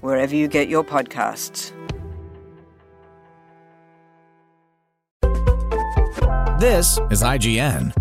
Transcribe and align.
wherever 0.00 0.34
you 0.34 0.48
get 0.48 0.68
your 0.68 0.84
podcasts. 0.84 1.72
This 6.60 6.98
is 7.10 7.22
IGN. 7.22 7.94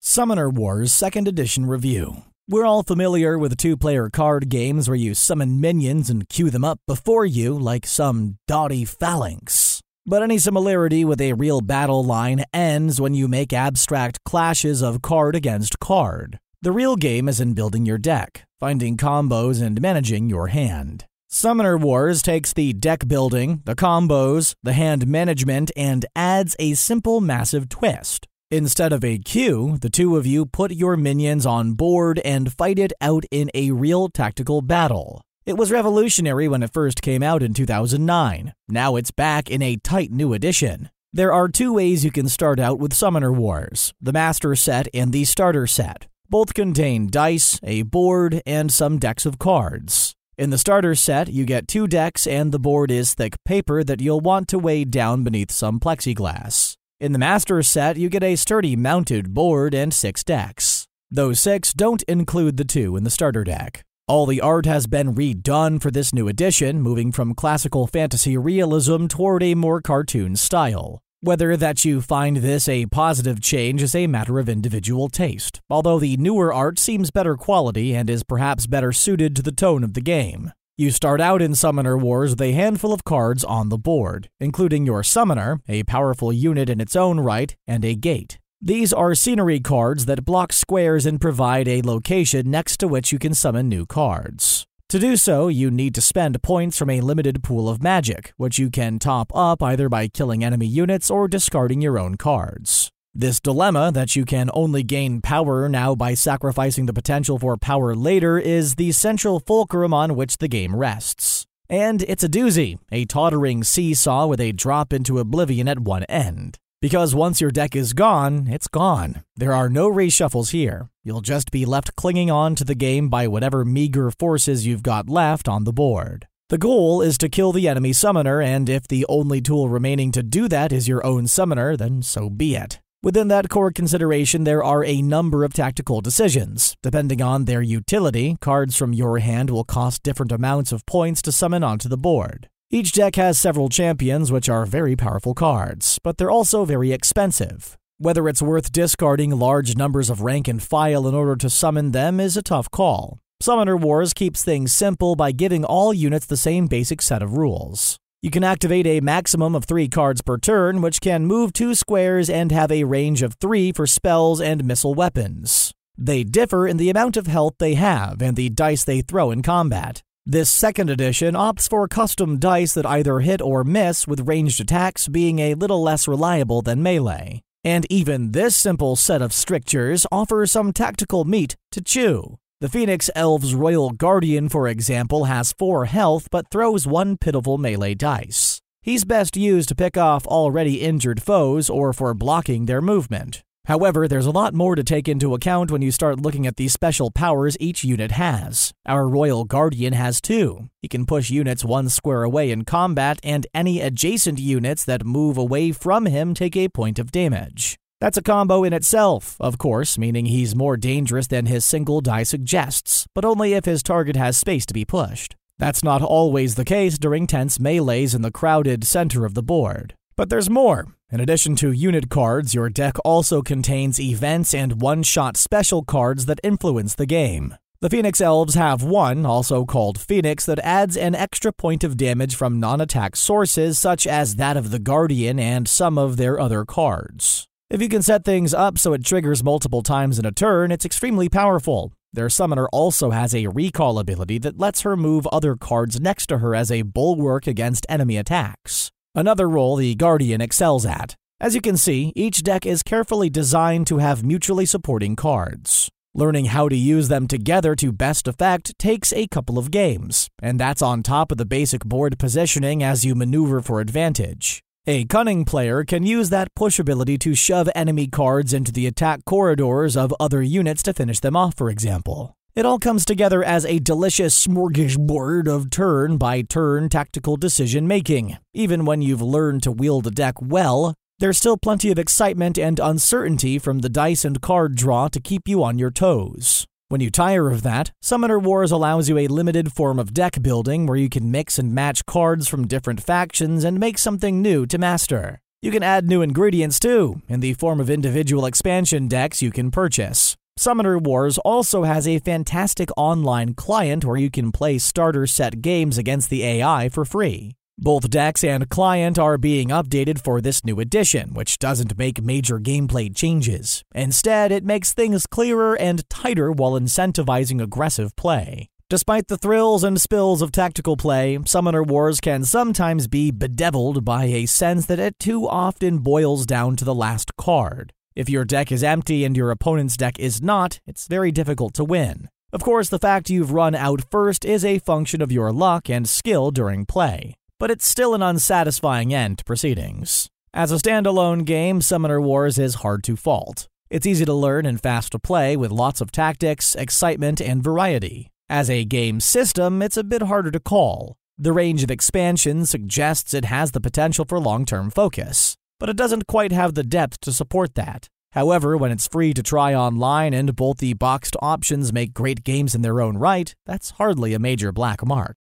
Summoner 0.00 0.48
Wars 0.48 0.92
2nd 0.92 1.28
Edition 1.28 1.66
Review. 1.66 2.22
We're 2.48 2.64
all 2.64 2.82
familiar 2.82 3.38
with 3.38 3.58
two 3.58 3.76
player 3.76 4.08
card 4.08 4.48
games 4.48 4.88
where 4.88 4.96
you 4.96 5.12
summon 5.12 5.60
minions 5.60 6.08
and 6.08 6.26
queue 6.26 6.48
them 6.48 6.64
up 6.64 6.80
before 6.86 7.26
you 7.26 7.52
like 7.52 7.86
some 7.86 8.38
doughty 8.46 8.86
phalanx. 8.86 9.82
But 10.06 10.22
any 10.22 10.38
similarity 10.38 11.04
with 11.04 11.20
a 11.20 11.34
real 11.34 11.60
battle 11.60 12.02
line 12.02 12.44
ends 12.54 12.98
when 12.98 13.12
you 13.12 13.28
make 13.28 13.52
abstract 13.52 14.24
clashes 14.24 14.80
of 14.80 15.02
card 15.02 15.36
against 15.36 15.78
card. 15.78 16.38
The 16.62 16.72
real 16.72 16.96
game 16.96 17.28
is 17.28 17.38
in 17.38 17.52
building 17.52 17.84
your 17.84 17.98
deck, 17.98 18.46
finding 18.58 18.96
combos, 18.96 19.62
and 19.62 19.80
managing 19.80 20.28
your 20.28 20.48
hand. 20.48 21.04
Summoner 21.28 21.76
Wars 21.76 22.22
takes 22.22 22.52
the 22.52 22.72
deck 22.72 23.06
building, 23.06 23.60
the 23.64 23.74
combos, 23.74 24.54
the 24.62 24.72
hand 24.72 25.06
management, 25.06 25.70
and 25.76 26.06
adds 26.16 26.56
a 26.58 26.74
simple 26.74 27.20
massive 27.20 27.68
twist. 27.68 28.26
Instead 28.50 28.94
of 28.94 29.04
a 29.04 29.18
queue, 29.18 29.76
the 29.82 29.90
two 29.90 30.16
of 30.16 30.26
you 30.26 30.46
put 30.46 30.70
your 30.72 30.96
minions 30.96 31.44
on 31.44 31.74
board 31.74 32.18
and 32.24 32.50
fight 32.54 32.78
it 32.78 32.94
out 32.98 33.26
in 33.30 33.50
a 33.52 33.72
real 33.72 34.08
tactical 34.08 34.62
battle. 34.62 35.20
It 35.44 35.58
was 35.58 35.70
revolutionary 35.70 36.48
when 36.48 36.62
it 36.62 36.72
first 36.72 37.02
came 37.02 37.22
out 37.22 37.42
in 37.42 37.52
2009. 37.52 38.54
Now 38.66 38.96
it's 38.96 39.10
back 39.10 39.50
in 39.50 39.60
a 39.60 39.76
tight 39.76 40.10
new 40.10 40.32
edition. 40.32 40.88
There 41.12 41.32
are 41.32 41.48
two 41.48 41.74
ways 41.74 42.04
you 42.06 42.10
can 42.10 42.28
start 42.28 42.58
out 42.58 42.78
with 42.78 42.94
Summoner 42.94 43.32
Wars 43.32 43.92
the 44.00 44.12
Master 44.12 44.54
Set 44.56 44.88
and 44.94 45.12
the 45.12 45.24
Starter 45.26 45.66
Set. 45.66 46.06
Both 46.30 46.52
contain 46.52 47.08
dice, 47.10 47.58
a 47.62 47.82
board, 47.82 48.42
and 48.44 48.70
some 48.70 48.98
decks 48.98 49.24
of 49.24 49.38
cards. 49.38 50.14
In 50.36 50.50
the 50.50 50.58
starter 50.58 50.94
set, 50.94 51.28
you 51.28 51.46
get 51.46 51.66
two 51.66 51.86
decks, 51.86 52.26
and 52.26 52.52
the 52.52 52.58
board 52.58 52.90
is 52.90 53.14
thick 53.14 53.36
paper 53.46 53.82
that 53.82 54.02
you'll 54.02 54.20
want 54.20 54.46
to 54.48 54.58
weigh 54.58 54.84
down 54.84 55.24
beneath 55.24 55.50
some 55.50 55.80
plexiglass. 55.80 56.74
In 57.00 57.12
the 57.12 57.18
master 57.18 57.62
set, 57.62 57.96
you 57.96 58.10
get 58.10 58.22
a 58.22 58.36
sturdy 58.36 58.76
mounted 58.76 59.32
board 59.32 59.72
and 59.72 59.94
six 59.94 60.22
decks. 60.22 60.86
Those 61.10 61.40
six 61.40 61.72
don't 61.72 62.02
include 62.02 62.58
the 62.58 62.64
two 62.66 62.94
in 62.96 63.04
the 63.04 63.10
starter 63.10 63.42
deck. 63.42 63.82
All 64.06 64.26
the 64.26 64.42
art 64.42 64.66
has 64.66 64.86
been 64.86 65.14
redone 65.14 65.80
for 65.80 65.90
this 65.90 66.12
new 66.12 66.28
edition, 66.28 66.82
moving 66.82 67.10
from 67.10 67.34
classical 67.34 67.86
fantasy 67.86 68.36
realism 68.36 69.06
toward 69.06 69.42
a 69.42 69.54
more 69.54 69.80
cartoon 69.80 70.36
style. 70.36 71.00
Whether 71.20 71.56
that 71.56 71.84
you 71.84 72.00
find 72.00 72.36
this 72.36 72.68
a 72.68 72.86
positive 72.86 73.40
change 73.40 73.82
is 73.82 73.92
a 73.92 74.06
matter 74.06 74.38
of 74.38 74.48
individual 74.48 75.08
taste, 75.08 75.60
although 75.68 75.98
the 75.98 76.16
newer 76.16 76.54
art 76.54 76.78
seems 76.78 77.10
better 77.10 77.34
quality 77.34 77.92
and 77.92 78.08
is 78.08 78.22
perhaps 78.22 78.68
better 78.68 78.92
suited 78.92 79.34
to 79.34 79.42
the 79.42 79.50
tone 79.50 79.82
of 79.82 79.94
the 79.94 80.00
game. 80.00 80.52
You 80.76 80.92
start 80.92 81.20
out 81.20 81.42
in 81.42 81.56
Summoner 81.56 81.98
Wars 81.98 82.30
with 82.30 82.42
a 82.42 82.52
handful 82.52 82.92
of 82.92 83.02
cards 83.02 83.42
on 83.42 83.68
the 83.68 83.76
board, 83.76 84.28
including 84.38 84.86
your 84.86 85.02
Summoner, 85.02 85.58
a 85.66 85.82
powerful 85.82 86.32
unit 86.32 86.70
in 86.70 86.80
its 86.80 86.94
own 86.94 87.18
right, 87.18 87.56
and 87.66 87.84
a 87.84 87.96
Gate. 87.96 88.38
These 88.62 88.92
are 88.92 89.12
scenery 89.16 89.58
cards 89.58 90.04
that 90.04 90.24
block 90.24 90.52
squares 90.52 91.04
and 91.04 91.20
provide 91.20 91.66
a 91.66 91.82
location 91.82 92.48
next 92.48 92.76
to 92.76 92.86
which 92.86 93.10
you 93.10 93.18
can 93.18 93.34
summon 93.34 93.68
new 93.68 93.86
cards. 93.86 94.67
To 94.88 94.98
do 94.98 95.18
so, 95.18 95.48
you 95.48 95.70
need 95.70 95.94
to 95.96 96.00
spend 96.00 96.42
points 96.42 96.78
from 96.78 96.88
a 96.88 97.02
limited 97.02 97.42
pool 97.42 97.68
of 97.68 97.82
magic, 97.82 98.32
which 98.38 98.58
you 98.58 98.70
can 98.70 98.98
top 98.98 99.30
up 99.34 99.62
either 99.62 99.90
by 99.90 100.08
killing 100.08 100.42
enemy 100.42 100.66
units 100.66 101.10
or 101.10 101.28
discarding 101.28 101.82
your 101.82 101.98
own 101.98 102.14
cards. 102.14 102.90
This 103.14 103.38
dilemma 103.38 103.92
that 103.92 104.16
you 104.16 104.24
can 104.24 104.48
only 104.54 104.82
gain 104.82 105.20
power 105.20 105.68
now 105.68 105.94
by 105.94 106.14
sacrificing 106.14 106.86
the 106.86 106.94
potential 106.94 107.38
for 107.38 107.58
power 107.58 107.94
later 107.94 108.38
is 108.38 108.76
the 108.76 108.92
central 108.92 109.40
fulcrum 109.40 109.92
on 109.92 110.16
which 110.16 110.38
the 110.38 110.48
game 110.48 110.74
rests. 110.74 111.44
And 111.68 112.00
it's 112.04 112.24
a 112.24 112.28
doozy, 112.28 112.78
a 112.90 113.04
tottering 113.04 113.64
seesaw 113.64 114.26
with 114.26 114.40
a 114.40 114.52
drop 114.52 114.94
into 114.94 115.18
oblivion 115.18 115.68
at 115.68 115.80
one 115.80 116.04
end. 116.04 116.56
Because 116.80 117.12
once 117.12 117.40
your 117.40 117.50
deck 117.50 117.74
is 117.74 117.92
gone, 117.92 118.46
it's 118.46 118.68
gone. 118.68 119.24
There 119.34 119.52
are 119.52 119.68
no 119.68 119.90
reshuffles 119.90 120.52
here. 120.52 120.88
You'll 121.02 121.22
just 121.22 121.50
be 121.50 121.64
left 121.64 121.96
clinging 121.96 122.30
on 122.30 122.54
to 122.54 122.64
the 122.64 122.76
game 122.76 123.08
by 123.08 123.26
whatever 123.26 123.64
meager 123.64 124.12
forces 124.12 124.64
you've 124.64 124.84
got 124.84 125.10
left 125.10 125.48
on 125.48 125.64
the 125.64 125.72
board. 125.72 126.28
The 126.50 126.58
goal 126.58 127.02
is 127.02 127.18
to 127.18 127.28
kill 127.28 127.50
the 127.50 127.66
enemy 127.66 127.92
summoner, 127.92 128.40
and 128.40 128.68
if 128.68 128.86
the 128.86 129.04
only 129.08 129.40
tool 129.40 129.68
remaining 129.68 130.12
to 130.12 130.22
do 130.22 130.46
that 130.48 130.70
is 130.72 130.86
your 130.86 131.04
own 131.04 131.26
summoner, 131.26 131.76
then 131.76 132.00
so 132.00 132.30
be 132.30 132.54
it. 132.54 132.78
Within 133.02 133.26
that 133.26 133.48
core 133.48 133.72
consideration, 133.72 134.44
there 134.44 134.62
are 134.62 134.84
a 134.84 135.02
number 135.02 135.42
of 135.42 135.52
tactical 135.52 136.00
decisions. 136.00 136.76
Depending 136.80 137.20
on 137.20 137.46
their 137.46 137.60
utility, 137.60 138.36
cards 138.40 138.76
from 138.76 138.92
your 138.92 139.18
hand 139.18 139.50
will 139.50 139.64
cost 139.64 140.04
different 140.04 140.30
amounts 140.30 140.70
of 140.70 140.86
points 140.86 141.22
to 141.22 141.32
summon 141.32 141.64
onto 141.64 141.88
the 141.88 141.98
board. 141.98 142.48
Each 142.70 142.92
deck 142.92 143.16
has 143.16 143.38
several 143.38 143.70
champions, 143.70 144.30
which 144.30 144.46
are 144.50 144.66
very 144.66 144.94
powerful 144.94 145.32
cards, 145.32 145.98
but 146.04 146.18
they're 146.18 146.30
also 146.30 146.66
very 146.66 146.92
expensive. 146.92 147.78
Whether 147.96 148.28
it's 148.28 148.42
worth 148.42 148.72
discarding 148.72 149.30
large 149.30 149.74
numbers 149.74 150.10
of 150.10 150.20
rank 150.20 150.48
and 150.48 150.62
file 150.62 151.08
in 151.08 151.14
order 151.14 151.34
to 151.36 151.48
summon 151.48 151.92
them 151.92 152.20
is 152.20 152.36
a 152.36 152.42
tough 152.42 152.70
call. 152.70 153.20
Summoner 153.40 153.74
Wars 153.74 154.12
keeps 154.12 154.44
things 154.44 154.70
simple 154.70 155.16
by 155.16 155.32
giving 155.32 155.64
all 155.64 155.94
units 155.94 156.26
the 156.26 156.36
same 156.36 156.66
basic 156.66 157.00
set 157.00 157.22
of 157.22 157.38
rules. 157.38 157.96
You 158.20 158.30
can 158.30 158.44
activate 158.44 158.86
a 158.86 159.00
maximum 159.00 159.54
of 159.54 159.64
three 159.64 159.88
cards 159.88 160.20
per 160.20 160.36
turn, 160.36 160.82
which 160.82 161.00
can 161.00 161.24
move 161.24 161.54
two 161.54 161.74
squares 161.74 162.28
and 162.28 162.52
have 162.52 162.70
a 162.70 162.84
range 162.84 163.22
of 163.22 163.36
three 163.40 163.72
for 163.72 163.86
spells 163.86 164.42
and 164.42 164.62
missile 164.62 164.92
weapons. 164.92 165.72
They 165.96 166.22
differ 166.22 166.68
in 166.68 166.76
the 166.76 166.90
amount 166.90 167.16
of 167.16 167.28
health 167.28 167.54
they 167.58 167.74
have 167.74 168.20
and 168.20 168.36
the 168.36 168.50
dice 168.50 168.84
they 168.84 169.00
throw 169.00 169.30
in 169.30 169.42
combat. 169.42 170.02
This 170.30 170.50
second 170.50 170.90
edition 170.90 171.32
opts 171.32 171.70
for 171.70 171.88
custom 171.88 172.38
dice 172.38 172.74
that 172.74 172.84
either 172.84 173.20
hit 173.20 173.40
or 173.40 173.64
miss, 173.64 174.06
with 174.06 174.28
ranged 174.28 174.60
attacks 174.60 175.08
being 175.08 175.38
a 175.38 175.54
little 175.54 175.82
less 175.82 176.06
reliable 176.06 176.60
than 176.60 176.82
melee. 176.82 177.40
And 177.64 177.86
even 177.88 178.32
this 178.32 178.54
simple 178.54 178.94
set 178.94 179.22
of 179.22 179.32
strictures 179.32 180.04
offers 180.12 180.52
some 180.52 180.74
tactical 180.74 181.24
meat 181.24 181.56
to 181.72 181.80
chew. 181.80 182.36
The 182.60 182.68
Phoenix 182.68 183.08
Elves 183.16 183.54
Royal 183.54 183.88
Guardian, 183.88 184.50
for 184.50 184.68
example, 184.68 185.24
has 185.24 185.54
4 185.54 185.86
health 185.86 186.28
but 186.30 186.50
throws 186.50 186.86
one 186.86 187.16
pitiful 187.16 187.56
melee 187.56 187.94
dice. 187.94 188.60
He's 188.82 189.06
best 189.06 189.34
used 189.34 189.70
to 189.70 189.74
pick 189.74 189.96
off 189.96 190.26
already 190.26 190.82
injured 190.82 191.22
foes 191.22 191.70
or 191.70 191.94
for 191.94 192.12
blocking 192.12 192.66
their 192.66 192.82
movement. 192.82 193.42
However, 193.68 194.08
there's 194.08 194.24
a 194.24 194.30
lot 194.30 194.54
more 194.54 194.74
to 194.76 194.82
take 194.82 195.08
into 195.08 195.34
account 195.34 195.70
when 195.70 195.82
you 195.82 195.92
start 195.92 196.22
looking 196.22 196.46
at 196.46 196.56
the 196.56 196.68
special 196.68 197.10
powers 197.10 197.54
each 197.60 197.84
unit 197.84 198.12
has. 198.12 198.72
Our 198.86 199.06
Royal 199.06 199.44
Guardian 199.44 199.92
has 199.92 200.22
two. 200.22 200.68
He 200.80 200.88
can 200.88 201.04
push 201.04 201.28
units 201.28 201.66
one 201.66 201.90
square 201.90 202.22
away 202.22 202.50
in 202.50 202.64
combat, 202.64 203.20
and 203.22 203.46
any 203.52 203.82
adjacent 203.82 204.38
units 204.38 204.86
that 204.86 205.04
move 205.04 205.36
away 205.36 205.72
from 205.72 206.06
him 206.06 206.32
take 206.32 206.56
a 206.56 206.70
point 206.70 206.98
of 206.98 207.12
damage. 207.12 207.76
That's 208.00 208.16
a 208.16 208.22
combo 208.22 208.64
in 208.64 208.72
itself, 208.72 209.36
of 209.38 209.58
course, 209.58 209.98
meaning 209.98 210.24
he's 210.24 210.56
more 210.56 210.78
dangerous 210.78 211.26
than 211.26 211.44
his 211.44 211.62
single 211.66 212.00
die 212.00 212.22
suggests, 212.22 213.06
but 213.14 213.26
only 213.26 213.52
if 213.52 213.66
his 213.66 213.82
target 213.82 214.16
has 214.16 214.38
space 214.38 214.64
to 214.64 214.72
be 214.72 214.86
pushed. 214.86 215.36
That's 215.58 215.84
not 215.84 216.00
always 216.00 216.54
the 216.54 216.64
case 216.64 216.96
during 216.96 217.26
tense 217.26 217.58
melees 217.58 218.14
in 218.14 218.22
the 218.22 218.30
crowded 218.30 218.84
center 218.84 219.26
of 219.26 219.34
the 219.34 219.42
board. 219.42 219.92
But 220.18 220.30
there's 220.30 220.50
more. 220.50 220.88
In 221.12 221.20
addition 221.20 221.54
to 221.56 221.70
unit 221.70 222.10
cards, 222.10 222.52
your 222.52 222.68
deck 222.68 222.96
also 223.04 223.40
contains 223.40 224.00
events 224.00 224.52
and 224.52 224.82
one 224.82 225.04
shot 225.04 225.36
special 225.36 225.84
cards 225.84 226.26
that 226.26 226.40
influence 226.42 226.96
the 226.96 227.06
game. 227.06 227.54
The 227.80 227.88
Phoenix 227.88 228.20
Elves 228.20 228.54
have 228.54 228.82
one, 228.82 229.24
also 229.24 229.64
called 229.64 230.00
Phoenix, 230.00 230.44
that 230.46 230.58
adds 230.58 230.96
an 230.96 231.14
extra 231.14 231.52
point 231.52 231.84
of 231.84 231.96
damage 231.96 232.34
from 232.34 232.58
non 232.58 232.80
attack 232.80 233.14
sources 233.14 233.78
such 233.78 234.08
as 234.08 234.34
that 234.34 234.56
of 234.56 234.72
the 234.72 234.80
Guardian 234.80 235.38
and 235.38 235.68
some 235.68 235.96
of 235.96 236.16
their 236.16 236.40
other 236.40 236.64
cards. 236.64 237.46
If 237.70 237.80
you 237.80 237.88
can 237.88 238.02
set 238.02 238.24
things 238.24 238.52
up 238.52 238.76
so 238.76 238.94
it 238.94 239.04
triggers 239.04 239.44
multiple 239.44 239.84
times 239.84 240.18
in 240.18 240.26
a 240.26 240.32
turn, 240.32 240.72
it's 240.72 240.84
extremely 240.84 241.28
powerful. 241.28 241.92
Their 242.12 242.28
summoner 242.28 242.68
also 242.72 243.12
has 243.12 243.36
a 243.36 243.46
recall 243.46 244.00
ability 244.00 244.38
that 244.38 244.58
lets 244.58 244.80
her 244.80 244.96
move 244.96 245.28
other 245.28 245.54
cards 245.54 246.00
next 246.00 246.26
to 246.26 246.38
her 246.38 246.56
as 246.56 246.72
a 246.72 246.82
bulwark 246.82 247.46
against 247.46 247.86
enemy 247.88 248.16
attacks. 248.16 248.90
Another 249.18 249.48
role 249.48 249.74
the 249.74 249.96
Guardian 249.96 250.40
excels 250.40 250.86
at. 250.86 251.16
As 251.40 251.56
you 251.56 251.60
can 251.60 251.76
see, 251.76 252.12
each 252.14 252.44
deck 252.44 252.64
is 252.64 252.84
carefully 252.84 253.28
designed 253.28 253.88
to 253.88 253.98
have 253.98 254.22
mutually 254.22 254.64
supporting 254.64 255.16
cards. 255.16 255.90
Learning 256.14 256.44
how 256.44 256.68
to 256.68 256.76
use 256.76 257.08
them 257.08 257.26
together 257.26 257.74
to 257.74 257.90
best 257.90 258.28
effect 258.28 258.78
takes 258.78 259.12
a 259.12 259.26
couple 259.26 259.58
of 259.58 259.72
games, 259.72 260.28
and 260.40 260.60
that's 260.60 260.82
on 260.82 261.02
top 261.02 261.32
of 261.32 261.36
the 261.36 261.44
basic 261.44 261.84
board 261.84 262.16
positioning 262.16 262.84
as 262.84 263.04
you 263.04 263.16
maneuver 263.16 263.60
for 263.60 263.80
advantage. 263.80 264.62
A 264.86 265.04
cunning 265.06 265.44
player 265.44 265.82
can 265.82 266.06
use 266.06 266.30
that 266.30 266.54
push 266.54 266.78
ability 266.78 267.18
to 267.18 267.34
shove 267.34 267.68
enemy 267.74 268.06
cards 268.06 268.52
into 268.52 268.70
the 268.70 268.86
attack 268.86 269.24
corridors 269.24 269.96
of 269.96 270.14
other 270.20 270.42
units 270.42 270.84
to 270.84 270.94
finish 270.94 271.18
them 271.18 271.34
off, 271.34 271.56
for 271.56 271.70
example. 271.70 272.37
It 272.58 272.66
all 272.66 272.80
comes 272.80 273.04
together 273.04 273.44
as 273.44 273.64
a 273.64 273.78
delicious 273.78 274.34
smorgasbord 274.44 275.46
of 275.46 275.70
turn 275.70 276.16
by 276.16 276.42
turn 276.42 276.88
tactical 276.88 277.36
decision 277.36 277.86
making. 277.86 278.36
Even 278.52 278.84
when 278.84 279.00
you've 279.00 279.22
learned 279.22 279.62
to 279.62 279.70
wield 279.70 280.08
a 280.08 280.10
deck 280.10 280.42
well, 280.42 280.92
there's 281.20 281.38
still 281.38 281.56
plenty 281.56 281.92
of 281.92 282.00
excitement 282.00 282.58
and 282.58 282.80
uncertainty 282.80 283.60
from 283.60 283.78
the 283.78 283.88
dice 283.88 284.24
and 284.24 284.42
card 284.42 284.74
draw 284.74 285.06
to 285.06 285.20
keep 285.20 285.46
you 285.46 285.62
on 285.62 285.78
your 285.78 285.92
toes. 285.92 286.66
When 286.88 287.00
you 287.00 287.12
tire 287.12 287.48
of 287.48 287.62
that, 287.62 287.92
Summoner 288.02 288.40
Wars 288.40 288.72
allows 288.72 289.08
you 289.08 289.18
a 289.18 289.28
limited 289.28 289.72
form 289.72 290.00
of 290.00 290.12
deck 290.12 290.42
building 290.42 290.86
where 290.86 290.98
you 290.98 291.08
can 291.08 291.30
mix 291.30 291.60
and 291.60 291.72
match 291.72 292.06
cards 292.06 292.48
from 292.48 292.66
different 292.66 293.00
factions 293.00 293.62
and 293.62 293.78
make 293.78 293.98
something 293.98 294.42
new 294.42 294.66
to 294.66 294.78
master. 294.78 295.38
You 295.62 295.70
can 295.70 295.84
add 295.84 296.08
new 296.08 296.22
ingredients 296.22 296.80
too, 296.80 297.22
in 297.28 297.38
the 297.38 297.54
form 297.54 297.78
of 297.78 297.88
individual 297.88 298.46
expansion 298.46 299.06
decks 299.06 299.42
you 299.42 299.52
can 299.52 299.70
purchase. 299.70 300.36
Summoner 300.68 300.98
Wars 300.98 301.38
also 301.46 301.84
has 301.84 302.06
a 302.06 302.18
fantastic 302.18 302.90
online 302.94 303.54
client 303.54 304.04
where 304.04 304.18
you 304.18 304.30
can 304.30 304.52
play 304.52 304.76
starter 304.76 305.26
set 305.26 305.62
games 305.62 305.96
against 305.96 306.28
the 306.28 306.44
AI 306.44 306.90
for 306.90 307.06
free. 307.06 307.56
Both 307.78 308.10
decks 308.10 308.44
and 308.44 308.68
client 308.68 309.18
are 309.18 309.38
being 309.38 309.68
updated 309.68 310.22
for 310.22 310.42
this 310.42 310.66
new 310.66 310.78
edition, 310.78 311.32
which 311.32 311.58
doesn't 311.58 311.96
make 311.96 312.22
major 312.22 312.60
gameplay 312.60 313.16
changes. 313.16 313.82
Instead, 313.94 314.52
it 314.52 314.62
makes 314.62 314.92
things 314.92 315.24
clearer 315.24 315.74
and 315.74 316.06
tighter 316.10 316.52
while 316.52 316.72
incentivizing 316.72 317.62
aggressive 317.62 318.14
play. 318.14 318.68
Despite 318.90 319.28
the 319.28 319.38
thrills 319.38 319.82
and 319.82 319.98
spills 319.98 320.42
of 320.42 320.52
tactical 320.52 320.98
play, 320.98 321.38
Summoner 321.46 321.82
Wars 321.82 322.20
can 322.20 322.44
sometimes 322.44 323.08
be 323.08 323.30
bedeviled 323.30 324.04
by 324.04 324.24
a 324.26 324.44
sense 324.44 324.84
that 324.84 324.98
it 324.98 325.18
too 325.18 325.48
often 325.48 326.00
boils 326.00 326.44
down 326.44 326.76
to 326.76 326.84
the 326.84 326.94
last 326.94 327.36
card. 327.36 327.94
If 328.18 328.28
your 328.28 328.44
deck 328.44 328.70
is 328.70 328.82
empty 328.82 329.24
and 329.24 329.36
your 329.36 329.50
opponent's 329.50 329.96
deck 329.96 330.18
is 330.18 330.42
not, 330.42 330.80
it's 330.86 331.06
very 331.06 331.32
difficult 331.32 331.72
to 331.74 331.84
win. 331.84 332.28
Of 332.52 332.62
course, 332.62 332.88
the 332.90 332.98
fact 333.08 333.30
you've 333.30 333.52
run 333.52 333.74
out 333.74 334.10
first 334.10 334.44
is 334.44 334.64
a 334.64 334.80
function 334.90 335.22
of 335.22 335.32
your 335.32 335.52
luck 335.52 335.88
and 335.88 336.08
skill 336.08 336.50
during 336.50 336.84
play 336.84 337.38
but 337.58 337.70
it's 337.70 337.86
still 337.86 338.14
an 338.14 338.22
unsatisfying 338.22 339.12
end 339.12 339.38
to 339.38 339.44
proceedings. 339.44 340.28
As 340.54 340.72
a 340.72 340.76
standalone 340.76 341.44
game, 341.44 341.80
Summoner 341.80 342.20
Wars 342.20 342.58
is 342.58 342.76
hard 342.76 343.02
to 343.04 343.16
fault. 343.16 343.68
It's 343.90 344.06
easy 344.06 344.24
to 344.24 344.34
learn 344.34 344.66
and 344.66 344.80
fast 344.80 345.12
to 345.12 345.18
play 345.18 345.56
with 345.56 345.70
lots 345.70 346.00
of 346.00 346.12
tactics, 346.12 346.74
excitement, 346.74 347.40
and 347.40 347.62
variety. 347.62 348.30
As 348.48 348.70
a 348.70 348.84
game 348.84 349.20
system, 349.20 349.82
it's 349.82 349.96
a 349.96 350.04
bit 350.04 350.22
harder 350.22 350.50
to 350.50 350.60
call. 350.60 351.16
The 351.36 351.52
range 351.52 351.82
of 351.82 351.90
expansions 351.90 352.70
suggests 352.70 353.34
it 353.34 353.44
has 353.44 353.72
the 353.72 353.80
potential 353.80 354.24
for 354.24 354.40
long 354.40 354.64
term 354.64 354.90
focus, 354.90 355.56
but 355.78 355.88
it 355.88 355.96
doesn't 355.96 356.26
quite 356.26 356.52
have 356.52 356.74
the 356.74 356.82
depth 356.82 357.20
to 357.20 357.32
support 357.32 357.74
that. 357.74 358.08
However, 358.32 358.76
when 358.76 358.90
it's 358.90 359.08
free 359.08 359.32
to 359.34 359.42
try 359.42 359.74
online 359.74 360.34
and 360.34 360.54
both 360.54 360.78
the 360.78 360.92
boxed 360.94 361.36
options 361.40 361.92
make 361.92 362.12
great 362.12 362.44
games 362.44 362.74
in 362.74 362.82
their 362.82 363.00
own 363.00 363.16
right, 363.16 363.54
that's 363.66 363.92
hardly 363.92 364.34
a 364.34 364.38
major 364.38 364.72
black 364.72 365.04
mark. 365.04 365.36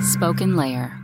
SpokenLayer. 0.00 0.96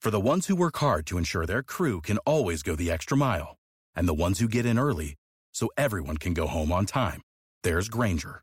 For 0.00 0.10
the 0.10 0.20
ones 0.20 0.48
who 0.48 0.56
work 0.56 0.76
hard 0.78 1.06
to 1.06 1.16
ensure 1.16 1.46
their 1.46 1.62
crew 1.62 2.00
can 2.00 2.18
always 2.18 2.62
go 2.64 2.74
the 2.74 2.90
extra 2.90 3.16
mile, 3.16 3.56
and 3.94 4.08
the 4.08 4.14
ones 4.14 4.40
who 4.40 4.48
get 4.48 4.66
in 4.66 4.78
early 4.78 5.14
so 5.52 5.68
everyone 5.78 6.16
can 6.16 6.34
go 6.34 6.48
home 6.48 6.72
on 6.72 6.86
time, 6.86 7.22
there's 7.62 7.88
Grainger, 7.88 8.42